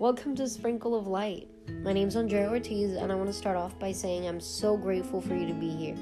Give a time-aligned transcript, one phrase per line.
[0.00, 1.46] Welcome to Sprinkle of Light.
[1.82, 4.74] My name is Andrea Ortiz, and I want to start off by saying I'm so
[4.74, 5.94] grateful for you to be here.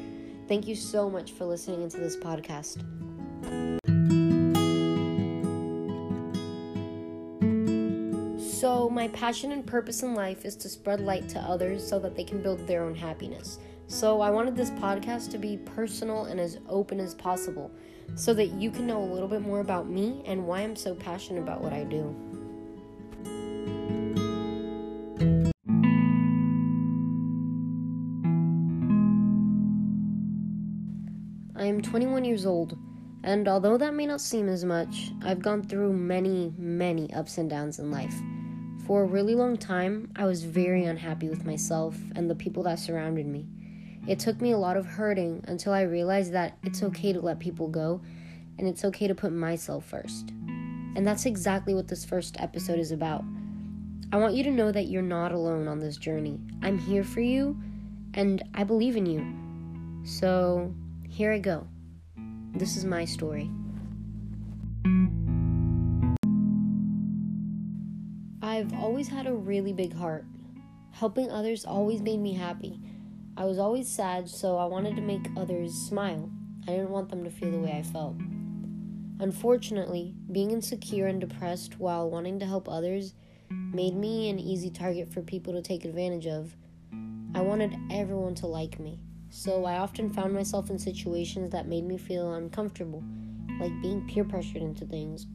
[0.46, 2.79] Thank you so much for listening into this podcast.
[8.61, 12.15] So, my passion and purpose in life is to spread light to others so that
[12.15, 13.58] they can build their own happiness.
[13.88, 17.73] So, I wanted this podcast to be personal and as open as possible
[18.15, 20.95] so that you can know a little bit more about me and why I'm so
[20.95, 22.27] passionate about what I do.
[31.78, 32.77] I am 21 years old,
[33.23, 37.48] and although that may not seem as much, I've gone through many, many ups and
[37.48, 38.16] downs in life.
[38.84, 42.80] For a really long time, I was very unhappy with myself and the people that
[42.80, 43.46] surrounded me.
[44.09, 47.38] It took me a lot of hurting until I realized that it's okay to let
[47.38, 48.01] people go
[48.59, 50.30] and it's okay to put myself first.
[50.96, 53.23] And that's exactly what this first episode is about.
[54.13, 56.40] I want you to know that you're not alone on this journey.
[56.60, 57.57] I'm here for you
[58.15, 59.24] and I believe in you.
[60.04, 60.74] So,
[61.09, 61.66] here I go.
[62.54, 63.51] This is my story.
[68.42, 70.24] I've always had a really big heart.
[70.92, 72.80] Helping others always made me happy.
[73.36, 76.30] I was always sad, so I wanted to make others smile.
[76.66, 78.16] I didn't want them to feel the way I felt.
[79.20, 83.14] Unfortunately, being insecure and depressed while wanting to help others
[83.50, 86.54] made me an easy target for people to take advantage of.
[87.34, 91.84] I wanted everyone to like me so I often found myself in situations that made
[91.84, 93.02] me feel uncomfortable,
[93.60, 95.26] like being peer pressured into things.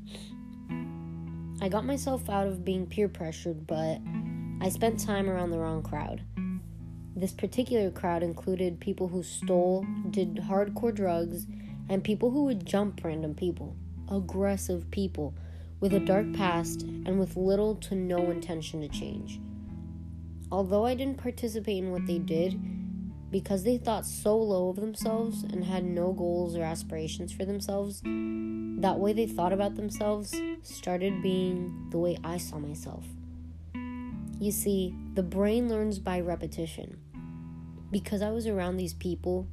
[1.61, 3.99] I got myself out of being peer pressured, but
[4.61, 6.21] I spent time around the wrong crowd.
[7.15, 11.45] This particular crowd included people who stole, did hardcore drugs,
[11.89, 13.75] and people who would jump random people.
[14.09, 15.35] Aggressive people
[15.79, 19.39] with a dark past and with little to no intention to change.
[20.51, 22.59] Although I didn't participate in what they did,
[23.33, 27.99] because they thought so low of themselves and had no goals or aspirations for themselves,
[28.05, 33.03] that way they thought about themselves started being the way I saw myself.
[34.39, 36.99] You see, the brain learns by repetition.
[37.89, 39.47] Because I was around these people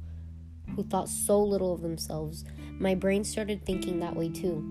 [0.75, 2.45] who thought so little of themselves,
[2.77, 4.63] my brain started thinking that way too.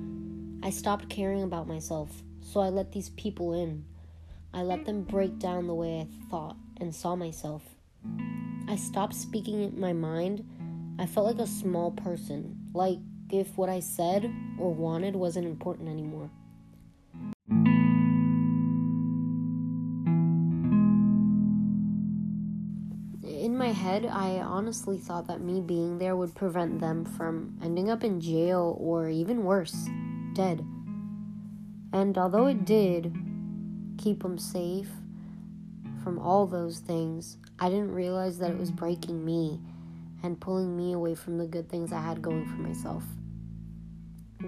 [0.62, 3.84] I stopped caring about myself, so I let these people in.
[4.54, 7.62] I let them break down the way I thought and saw myself.
[8.70, 10.44] I stopped speaking my mind.
[10.96, 15.88] I felt like a small person, like if what I said or wanted wasn't important
[15.88, 16.30] anymore.
[23.24, 27.90] In my head, I honestly thought that me being there would prevent them from ending
[27.90, 29.88] up in jail or even worse,
[30.32, 30.64] dead.
[31.92, 33.16] And although it did
[33.98, 34.90] keep them safe,
[36.04, 38.76] from all those things, I didn't realize that it was mm.
[38.76, 39.60] breaking me
[40.22, 43.04] and pulling me away from the good things I had going for myself.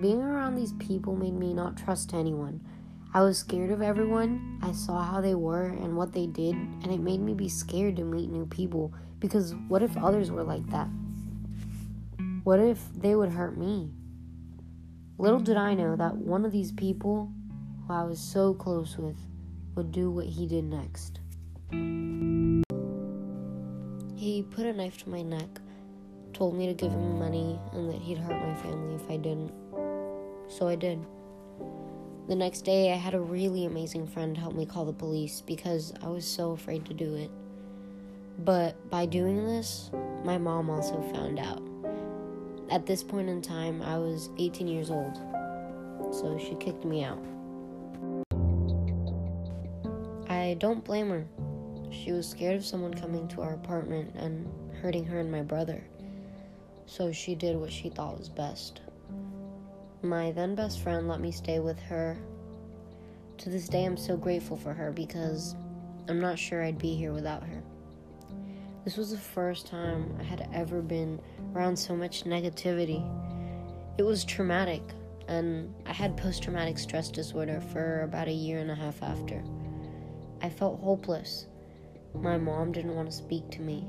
[0.01, 2.67] Being around these people made me not trust anyone.
[3.13, 4.59] I was scared of everyone.
[4.63, 7.97] I saw how they were and what they did, and it made me be scared
[7.97, 10.89] to meet new people because what if others were like that?
[12.45, 13.91] What if they would hurt me?
[15.19, 17.31] Little did I know that one of these people
[17.87, 19.19] who I was so close with
[19.75, 21.21] would do what he did next.
[24.23, 25.49] He put a knife to my neck,
[26.33, 29.53] told me to give him money, and that he'd hurt my family if I didn't.
[30.47, 31.05] So I did.
[32.29, 35.93] The next day, I had a really amazing friend help me call the police because
[36.05, 37.33] I was so afraid to do it.
[38.45, 39.91] But by doing this,
[40.23, 41.61] my mom also found out.
[42.71, 45.17] At this point in time, I was 18 years old,
[46.13, 47.19] so she kicked me out.
[50.29, 51.27] I don't blame her.
[51.93, 55.85] She was scared of someone coming to our apartment and hurting her and my brother.
[56.87, 58.81] So she did what she thought was best.
[60.03, 62.17] My then best friend let me stay with her.
[63.39, 65.55] To this day, I'm so grateful for her because
[66.09, 67.63] I'm not sure I'd be here without her.
[68.85, 71.21] This was the first time I had ever been
[71.55, 73.07] around so much negativity.
[73.99, 74.83] It was traumatic,
[75.29, 79.45] and I had post traumatic stress disorder for about a year and a half after.
[80.41, 81.47] I felt hopeless
[82.15, 83.87] my mom didn't want to speak to me.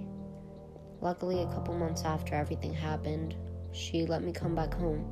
[1.02, 3.36] Luckily, a couple months after everything happened,
[3.72, 5.06] she let me come back home.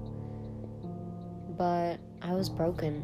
[1.58, 3.04] But I was broken.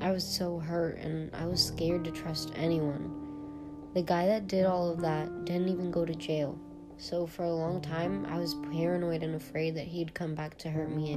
[0.00, 3.10] I was so hurt and I was scared to trust anyone.
[3.94, 6.58] The guy that did all of that didn't even go to jail.
[6.98, 10.70] So for a long time, I was paranoid and afraid that he'd come back to
[10.70, 11.14] hurt me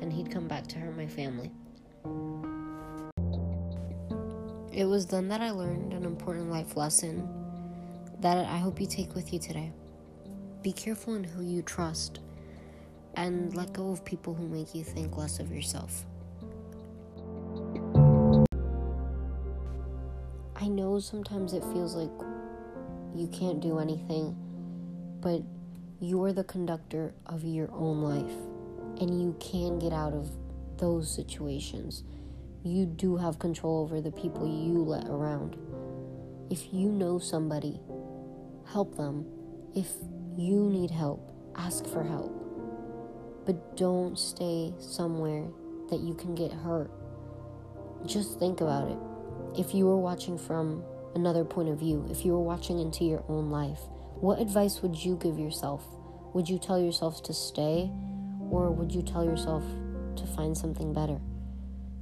[0.00, 1.50] and he'd come back to hurt my family.
[4.80, 7.28] It was then that I learned an important life lesson
[8.20, 9.72] that I hope you take with you today.
[10.62, 12.20] Be careful in who you trust
[13.14, 16.06] and let go of people who make you think less of yourself.
[20.56, 22.10] I know sometimes it feels like
[23.14, 24.34] you can't do anything,
[25.20, 25.42] but
[26.00, 28.38] you're the conductor of your own life
[28.98, 30.30] and you can get out of
[30.78, 32.02] those situations.
[32.62, 35.56] You do have control over the people you let around.
[36.50, 37.80] If you know somebody,
[38.70, 39.24] help them.
[39.74, 39.88] If
[40.36, 42.36] you need help, ask for help.
[43.46, 45.48] But don't stay somewhere
[45.88, 46.90] that you can get hurt.
[48.04, 48.98] Just think about it.
[49.58, 50.84] If you were watching from
[51.14, 53.80] another point of view, if you were watching into your own life,
[54.20, 55.82] what advice would you give yourself?
[56.34, 57.90] Would you tell yourself to stay
[58.50, 59.64] or would you tell yourself
[60.16, 61.20] to find something better?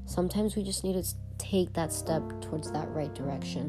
[0.08, 3.68] Sometimes we just need to take that step towards that right direction.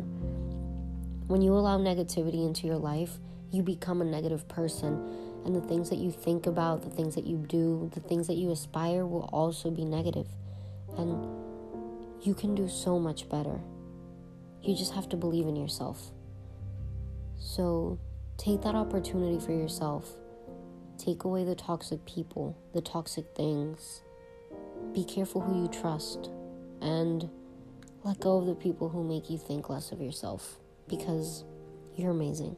[1.27, 3.19] When you allow negativity into your life,
[3.51, 7.25] you become a negative person, and the things that you think about, the things that
[7.25, 10.27] you do, the things that you aspire will also be negative.
[10.97, 11.27] And
[12.21, 13.59] you can do so much better.
[14.62, 16.12] You just have to believe in yourself.
[17.38, 18.00] So
[18.38, 20.09] take that opportunity for yourself.
[20.97, 24.03] Take away the toxic people, the toxic things.
[25.00, 26.30] Be careful who you trust.
[26.81, 27.30] And
[28.04, 30.60] let go of the people who make you think less of yourself
[30.90, 31.46] because
[31.96, 32.57] you're amazing.